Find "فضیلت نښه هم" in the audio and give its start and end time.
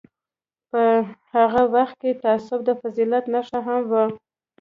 2.81-3.81